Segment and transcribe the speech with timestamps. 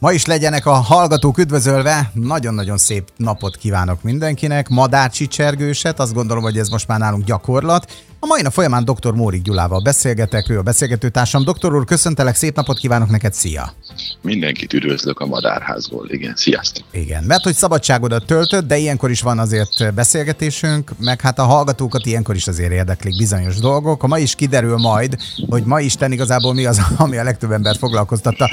[0.00, 2.10] Ma is legyenek a hallgatók üdvözölve.
[2.12, 4.68] Nagyon-nagyon szép napot kívánok mindenkinek.
[4.68, 7.92] Madárcsi csergőset, azt gondolom, hogy ez most már nálunk gyakorlat.
[8.20, 9.12] A mai nap folyamán dr.
[9.12, 11.44] Mórik Gyulával beszélgetek, ő a beszélgetőtársam.
[11.44, 13.72] Doktor úr, köszöntelek, szép napot kívánok neked, szia!
[14.20, 16.84] Mindenkit üdvözlök a madárházból, igen, sziasztok!
[16.90, 22.06] Igen, mert hogy szabadságodat töltöd, de ilyenkor is van azért beszélgetésünk, meg hát a hallgatókat
[22.06, 24.02] ilyenkor is azért érdeklik bizonyos dolgok.
[24.02, 25.16] A ma is kiderül majd,
[25.48, 28.50] hogy ma Isten igazából mi az, ami a legtöbb embert foglalkoztatta.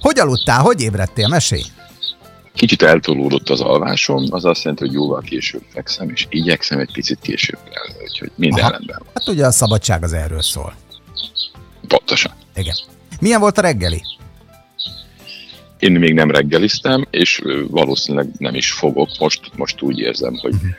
[0.00, 1.62] Hogy aludtál, hogy ébredtél, mesélj!
[2.54, 7.18] Kicsit eltolódott az alvásom, az azt jelenti, hogy jóval később fekszem, és igyekszem egy picit
[7.22, 8.70] később el, úgyhogy minden Aha.
[8.70, 9.12] rendben van.
[9.14, 10.74] Hát ugye a szabadság az erről szól.
[11.88, 12.32] Pontosan.
[12.54, 12.74] Igen.
[13.20, 14.02] Milyen volt a reggeli?
[15.78, 19.08] Én még nem reggeliztem, és valószínűleg nem is fogok.
[19.18, 20.70] Most, most úgy érzem, hogy uh-huh.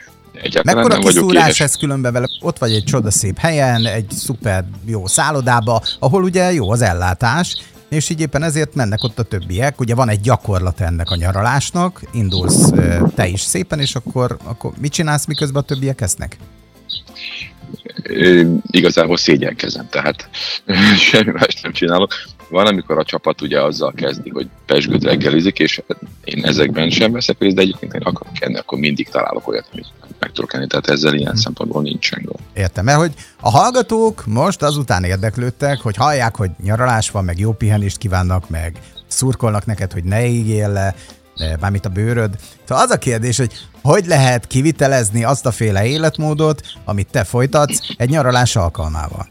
[0.42, 1.60] Egyáltalán Mekkora nem vagyok éhes.
[1.60, 2.28] ez különben vele?
[2.40, 7.56] Ott vagy egy csodaszép helyen, egy szuper jó szállodába, ahol ugye jó az ellátás,
[7.90, 9.80] és így éppen ezért mennek ott a többiek.
[9.80, 12.70] Ugye van egy gyakorlat ennek a nyaralásnak, indulsz
[13.14, 16.36] te is szépen, és akkor, akkor mit csinálsz, miközben a többiek esznek?
[18.70, 20.28] igazából szégyenkezem, tehát
[21.10, 22.14] semmi más nem csinálok.
[22.50, 25.82] Van, amikor a csapat ugye azzal kezdi, hogy pesgőt reggelizik, és
[26.24, 29.86] én ezekben sem veszek részt, de egyébként én akarok enni, akkor mindig találok olyat, amit
[30.18, 31.40] meg tudok enni, tehát ezzel ilyen hmm.
[31.40, 32.38] szempontból nincsen gond.
[32.54, 37.52] Értem, mert hogy a hallgatók most azután érdeklődtek, hogy hallják, hogy nyaralás van, meg jó
[37.52, 40.94] pihenést kívánnak, meg szurkolnak neked, hogy ne égjél le,
[41.60, 42.34] mármint a bőröd.
[42.64, 47.78] Szóval az a kérdés, hogy hogy lehet kivitelezni azt a féle életmódot, amit te folytatsz
[47.96, 49.28] egy nyaralás alkalmával?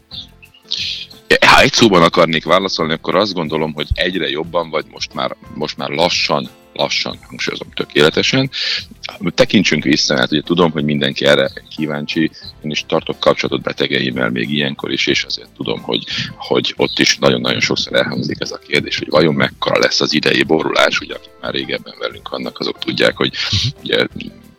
[1.60, 5.76] Ha egy szóban akarnék válaszolni, akkor azt gondolom, hogy egyre jobban, vagy most már, most
[5.76, 8.50] már lassan, lassan, hangsúlyozom tökéletesen,
[9.34, 12.30] tekintsünk vissza, mert ugye tudom, hogy mindenki erre kíváncsi,
[12.64, 16.04] én is tartok kapcsolatot betegeimmel még ilyenkor is, és azért tudom, hogy,
[16.36, 20.42] hogy ott is nagyon-nagyon sokszor elhangzik ez a kérdés, hogy vajon mekkora lesz az idei
[20.42, 23.82] borulás, ugye akik már régebben velünk vannak, azok tudják, hogy mhm.
[23.82, 24.06] ugye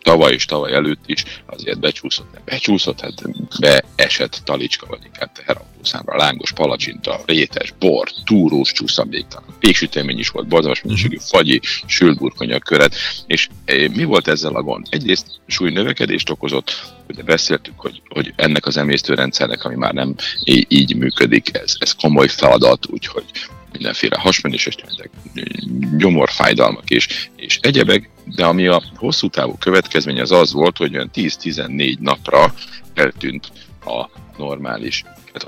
[0.02, 3.14] tavaly és tavaly előtt is azért becsúszott, nem becsúszott, hát
[3.60, 10.82] beesett talicska, vagy inkább teherautószámra, lángos palacsinta, rétes, bor, túrós csúszambéktalan, péksütemény is volt, borzalmas
[10.82, 11.26] minőségű mhm.
[11.26, 12.20] fagyi, sült
[12.64, 12.96] köret,
[13.28, 14.88] és eh, mi volt ezzel a gond?
[14.90, 20.16] Egyrészt súly növekedést okozott, ugye beszéltük, hogy, hogy ennek az emésztőrendszernek, ami már nem
[20.68, 23.26] így működik, ez, ez komoly feladat, úgyhogy
[23.72, 24.68] mindenféle hasmenés,
[25.98, 31.10] gyomorfájdalmak és, és egyebek, de ami a hosszú távú következmény az az volt, hogy olyan
[31.14, 32.54] 10-14 napra
[32.94, 33.52] eltűnt
[33.86, 35.04] a normális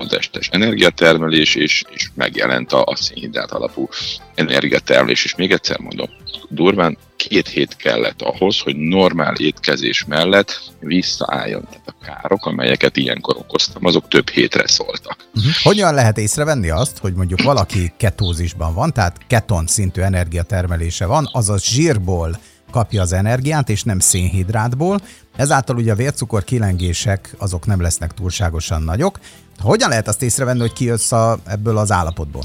[0.07, 3.89] testes energiatermelés, és, és megjelent a, a szénhidrát alapú
[4.35, 5.23] energiatermelés.
[5.23, 6.07] És még egyszer mondom,
[6.49, 11.67] durván két hét kellett ahhoz, hogy normál étkezés mellett visszaálljon.
[11.69, 15.27] Tehát a károk, amelyeket ilyenkor okoztam, azok több hétre szóltak.
[15.35, 15.53] Uh-huh.
[15.63, 21.63] Hogyan lehet észrevenni azt, hogy mondjuk valaki ketózisban van, tehát keton szintű energiatermelése van, azaz
[21.63, 22.39] zsírból
[22.73, 24.99] kapja az energiát, és nem szénhidrátból.
[25.35, 29.19] Ezáltal ugye a vércukor kilengések azok nem lesznek túlságosan nagyok.
[29.59, 32.43] Hogyan lehet azt észrevenni, hogy kijössz a, ebből az állapotból?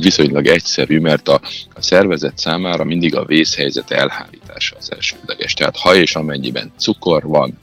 [0.00, 1.40] viszonylag egyszerű, mert a,
[1.74, 5.54] a szervezet számára mindig a vészhelyzet elhárítása az elsődleges.
[5.54, 7.58] Tehát ha és amennyiben cukor van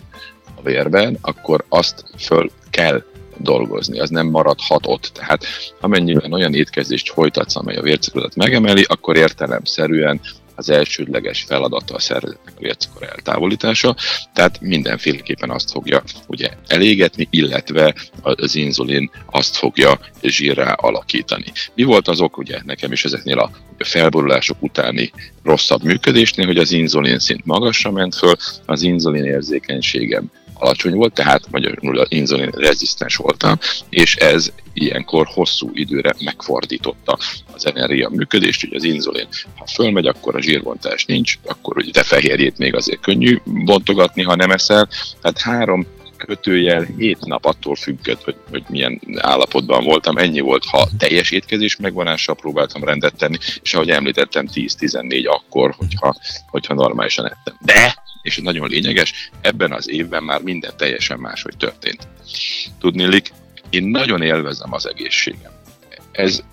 [0.56, 3.04] a vérben, akkor azt föl kell
[3.38, 5.12] dolgozni, az nem maradhat ott.
[5.14, 5.46] Tehát
[5.82, 10.22] amennyiben olyan étkezést folytatsz, amely a vércukrodat megemeli, akkor értelemszerűen
[10.58, 13.96] az elsődleges feladata a szervezetnek a vércukor eltávolítása,
[14.34, 21.52] tehát mindenféleképpen azt fogja ugye elégetni, illetve az inzulin azt fogja zsírrá alakítani.
[21.76, 25.12] Mi volt az ok ugye nekem is ezeknél a felborulások utáni
[25.44, 28.36] rosszabb működésnél, hogy az inzulin szint magasra ment föl,
[28.66, 33.58] az inzulin érzékenységem alacsony volt, tehát magyarul inzulin rezisztens voltam,
[33.90, 37.18] és ez ilyenkor hosszú időre megfordította
[37.54, 42.04] az energia működést, hogy az inzulin, ha fölmegy, akkor a zsírbontás nincs, akkor ugye de
[42.04, 44.90] fehérjét még azért könnyű bontogatni, ha nem eszel.
[45.22, 50.18] Tehát három kötőjel 7 nap attól függött, hogy, hogy milyen állapotban voltam.
[50.18, 56.16] Ennyi volt, ha teljes étkezés megvonással próbáltam rendet tenni, és ahogy említettem, 10-14 akkor, hogyha,
[56.48, 57.58] hogyha normálisan ettem.
[57.62, 62.08] De és nagyon lényeges, ebben az évben már minden teljesen máshogy történt.
[62.80, 63.32] Tudnélik,
[63.70, 65.52] én nagyon élvezem az egészségem.
[66.12, 66.44] Ez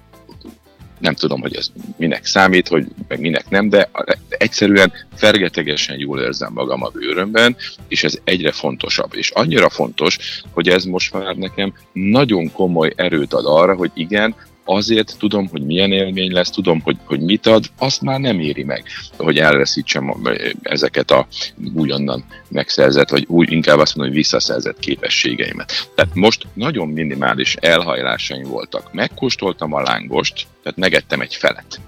[0.98, 3.90] nem tudom, hogy ez minek számít, hogy meg minek nem, de
[4.28, 7.56] egyszerűen fergetegesen jól érzem magam a bőrömben,
[7.88, 9.14] és ez egyre fontosabb.
[9.14, 10.18] És annyira fontos,
[10.50, 15.62] hogy ez most már nekem nagyon komoly erőt ad arra, hogy igen, azért tudom, hogy
[15.62, 18.84] milyen élmény lesz, tudom, hogy, hogy mit ad, azt már nem éri meg,
[19.16, 20.14] hogy elveszítsem
[20.62, 21.26] ezeket a
[21.74, 25.90] újonnan megszerzett, vagy úgy inkább azt mondom, hogy visszaszerzett képességeimet.
[25.94, 28.92] Tehát most nagyon minimális elhajlásaim voltak.
[28.92, 31.80] Megkóstoltam a lángost, tehát megettem egy felet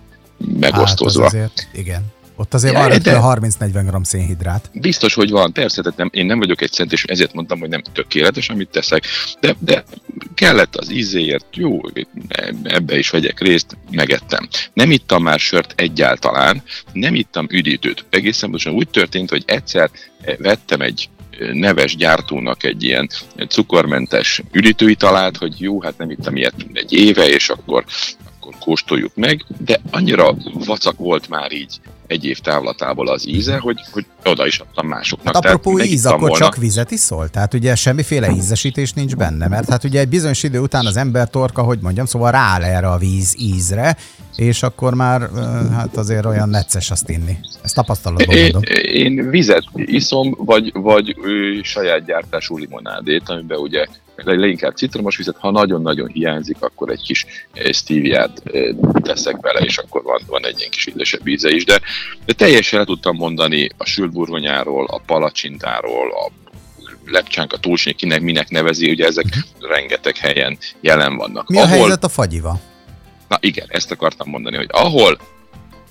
[0.61, 1.23] megosztozva.
[1.23, 2.03] Hát azért, igen.
[2.37, 4.71] Ott azért ja, van de 30-40 g szénhidrát.
[4.73, 7.69] Biztos, hogy van, persze, tehát nem, én nem vagyok egy szent, és ezért mondtam, hogy
[7.69, 9.05] nem tökéletes, amit teszek,
[9.41, 9.85] de, de
[10.35, 11.81] kellett az ízéért, jó,
[12.63, 14.49] ebbe is vegyek részt, megettem.
[14.73, 16.63] Nem ittam már sört egyáltalán,
[16.93, 18.05] nem ittam üdítőt.
[18.11, 19.91] Egészen pontosan úgy történt, hogy egyszer
[20.39, 21.09] vettem egy
[21.53, 23.09] neves gyártónak egy ilyen
[23.49, 27.85] cukormentes üdítőitalát, hogy jó, hát nem ittam ilyet egy éve, és akkor
[28.41, 33.81] akkor kóstoljuk meg, de annyira vacak volt már így egy év távlatából az íze, hogy,
[33.93, 35.35] hogy oda is adtam másoknak.
[35.35, 36.45] Hát apropó íz, akkor volna.
[36.45, 37.29] csak vizet iszol?
[37.29, 41.31] Tehát ugye semmiféle ízesítés nincs benne, mert hát ugye egy bizonyos idő után az ember
[41.31, 43.97] torka, hogy mondjam, szóval rááll erre a víz ízre,
[44.37, 45.29] és akkor már
[45.73, 47.39] hát azért olyan necces azt inni.
[47.63, 48.63] Ezt tapasztalatban mondom.
[48.65, 51.17] Én, én vizet iszom, vagy, vagy
[51.63, 53.87] saját gyártású limonádét, amiben ugye
[54.25, 57.27] leginkább citromos vizet, ha nagyon-nagyon hiányzik, akkor egy kis
[57.73, 58.33] stevia
[58.93, 61.81] teszek bele, és akkor van, van egy ilyen kis ízesebb íze is, de,
[62.25, 66.31] de teljesen le tudtam mondani a sült burgonyáról, a palacsintáról, a
[67.11, 69.71] lepcsánka, túlsnyi, kinek minek nevezi, ugye ezek uh-huh.
[69.71, 71.49] rengeteg helyen jelen vannak.
[71.49, 72.61] Mi ahol, a helyzet a fagyival?
[73.29, 75.19] Na igen, ezt akartam mondani, hogy ahol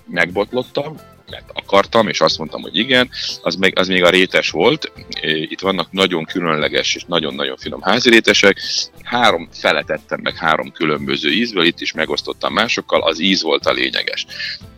[0.05, 0.95] megbotlottam,
[1.29, 3.09] mert akartam, és azt mondtam, hogy igen,
[3.41, 4.91] az még, az még a rétes volt.
[5.21, 8.61] Itt vannak nagyon különleges és nagyon-nagyon finom házi rétesek.
[9.03, 14.25] Három feletettem meg három különböző ízből, itt is megosztottam másokkal, az íz volt a lényeges.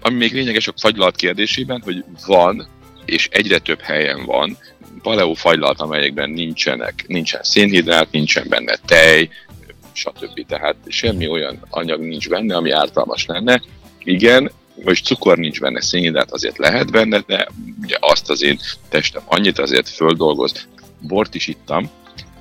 [0.02, 2.68] Ami még lényeges a fagylalt kérdésében, hogy van,
[3.06, 4.58] és egyre több helyen van,
[5.02, 9.30] paleo fagylalt, amelyekben nincsenek, nincsen szénhidrát, nincsen benne tej,
[9.94, 10.46] stb.
[10.48, 13.62] Tehát semmi olyan anyag nincs benne, ami ártalmas lenne.
[14.04, 14.52] Igen,
[14.84, 17.48] most cukor nincs benne, szénhidrát azért lehet benne, de
[17.82, 18.60] ugye azt az én
[18.90, 20.68] testem annyit azért földolgoz.
[21.00, 21.90] Bort is ittam,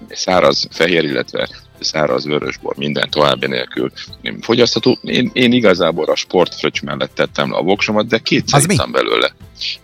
[0.09, 1.49] száraz fehér, illetve
[1.81, 3.93] száraz vörösbor, minden további nélkül
[4.41, 4.99] fogyasztható.
[5.03, 8.93] Én, én igazából a sportfröccs mellett tettem le a voksomat, de kétszer az ittam mi?
[8.93, 9.35] belőle.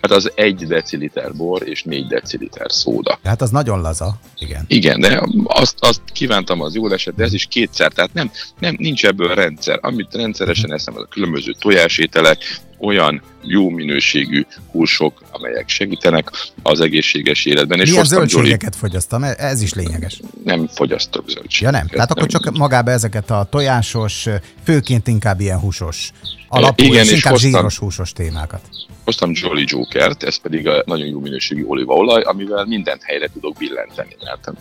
[0.01, 3.19] Hát az egy deciliter bor és négy deciliter szóda.
[3.25, 4.65] Hát az nagyon laza, igen.
[4.67, 8.75] Igen, de azt, azt kívántam, az jól esett, de ez is kétszer, tehát nem, nem
[8.79, 9.79] nincs ebből rendszer.
[9.83, 12.39] Amit rendszeresen eszem, az a különböző tojásételek,
[12.83, 16.31] olyan jó minőségű húsok, amelyek segítenek
[16.63, 17.81] az egészséges életben.
[17.81, 18.81] És Milyen zöldségeket Jolly...
[18.81, 19.23] fogyasztam?
[19.37, 20.21] Ez is lényeges.
[20.45, 21.61] Nem fogyasztok zöldségeket.
[21.61, 24.27] Ja nem, tehát akkor csak magába ezeket a tojásos,
[24.65, 26.11] főként inkább ilyen húsos
[26.49, 28.61] alapú, Igen, és, és inkább hoztam, zsíros húsos témákat.
[29.05, 34.17] Hoztam Jolly Jokert, ez pedig a nagyon jó minőségű olívaolaj, amivel mindent helyre tudok billenteni.
[34.25, 34.55] Hát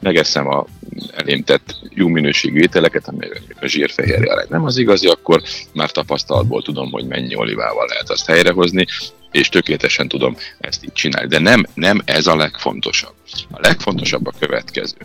[0.00, 0.66] megeszem a
[1.16, 1.44] elém
[1.88, 5.42] jó minőségű ételeket, amelyek a zsírfehérje nem az igazi, akkor
[5.72, 8.86] már tapasztalatból tudom, hogy mennyi olivával lehet azt helyrehozni,
[9.30, 11.28] és tökéletesen tudom ezt így csinálni.
[11.28, 13.14] De nem, nem ez a legfontosabb.
[13.50, 14.96] A legfontosabb a következő.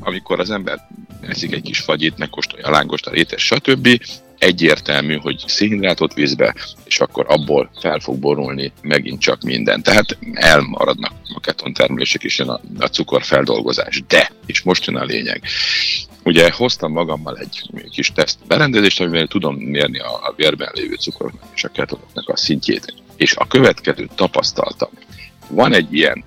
[0.00, 0.88] Amikor az ember
[1.20, 4.00] eszik egy kis fagyit, megkóstolja a lángost, a rétes, stb.,
[4.42, 6.54] egyértelmű, hogy szénhidrátot vízbe,
[6.84, 9.82] és akkor abból fel fog borulni megint csak minden.
[9.82, 14.02] Tehát elmaradnak a keton termelések és jön a, a cukorfeldolgozás.
[14.08, 15.42] De, és most jön a lényeg,
[16.24, 21.42] ugye hoztam magammal egy kis teszt berendezést, amivel tudom mérni a, a vérben lévő cukornak
[21.54, 22.94] és a ketonoknak a szintjét.
[23.16, 24.90] És a következőt tapasztaltam.
[25.48, 26.24] Van egy ilyen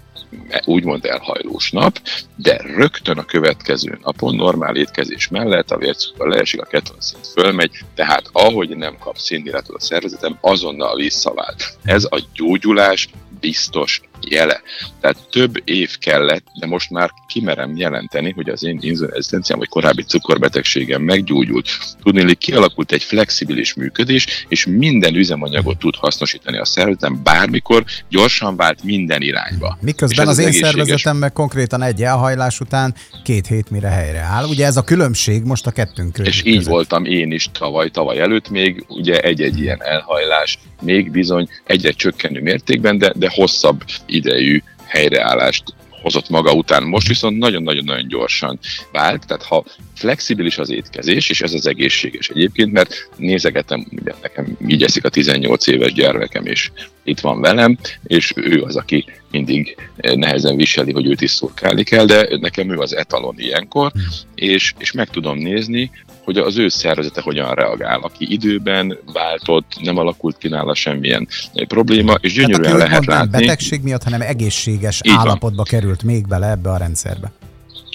[0.66, 2.00] úgymond elhajlós nap,
[2.36, 8.30] de rögtön a következő napon normál étkezés mellett a vércukor leesik, a ketonszint fölmegy, tehát
[8.32, 11.78] ahogy nem kap szénhidratot a szervezetem, azonnal visszavált.
[11.84, 14.62] Ez a gyógyulás biztos jele.
[15.02, 20.04] Tehát több év kellett, de most már kimerem jelenteni, hogy az én inzulinrezisztenciám vagy korábbi
[20.04, 21.70] cukorbetegségem meggyógyult.
[22.04, 28.56] Tudni, hogy kialakult egy flexibilis működés, és minden üzemanyagot tud hasznosítani a szervezetem bármikor, gyorsan
[28.56, 29.78] vált minden irányba.
[29.82, 34.46] Miközben az, az én szervezetem meg konkrétan egy elhajlás után két hét mire helyreáll.
[34.46, 36.32] Ugye ez a különbség most a kettőnk között.
[36.32, 41.50] És így voltam én is tavaly, tavaly előtt még, ugye egy-egy ilyen elhajlás még bizony
[41.64, 43.84] egyre csökkenő mértékben, de, de hosszabb
[44.16, 45.64] idejű helyreállást
[46.06, 46.84] hozott maga után.
[46.84, 48.60] Most viszont nagyon-nagyon-nagyon gyorsan
[48.92, 54.58] vált, tehát ha flexibilis az étkezés, és ez az egészséges egyébként, mert nézegetem, ugye nekem
[54.68, 56.72] így eszik a 18 éves gyermekem, és
[57.04, 62.06] itt van velem, és ő az, aki mindig nehezen viseli, hogy őt is szurkálni kell,
[62.06, 63.92] de nekem ő az etalon ilyenkor,
[64.36, 65.92] és, és meg tudom nézni,
[66.24, 71.28] hogy az ő szervezete hogyan reagál, aki időben váltott, nem alakult ki nála semmilyen
[71.68, 73.32] probléma, és gyönyörűen lehet látni.
[73.32, 75.66] Nem betegség miatt, hanem egészséges Így állapotba van.
[75.66, 77.32] került még bele ebbe a rendszerbe.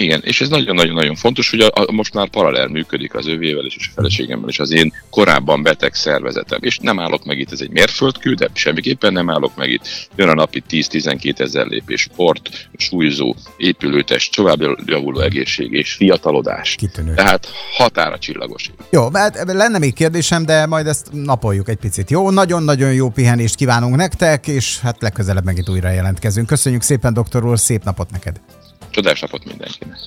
[0.00, 3.76] Igen, és ez nagyon-nagyon-nagyon fontos, hogy a, a, most már paralel működik az övével és
[3.78, 6.58] a feleségemmel és az én korábban beteg szervezetem.
[6.62, 10.08] És nem állok meg itt, ez egy mérföldkő, de semmiképpen nem állok meg itt.
[10.16, 16.74] Jön a napi 10-12 ezer lépés sport, súlyzó, épülőtest, tovább javuló egészség és fiatalodás.
[16.74, 17.14] Kitűnő.
[17.14, 18.70] Tehát határa csillagos.
[18.90, 22.10] Jó, hát lenne még kérdésem, de majd ezt napoljuk egy picit.
[22.10, 26.46] Jó, nagyon-nagyon jó pihenést kívánunk nektek, és hát legközelebb megint újra jelentkezünk.
[26.46, 28.40] Köszönjük szépen, doktor úr, szép napot neked!
[28.90, 30.00] Csodás napot mindenkinek!